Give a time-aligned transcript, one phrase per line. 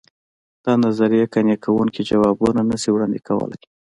[0.65, 3.61] دا نظریې قانع کوونکي ځوابونه نه شي وړاندې کولای.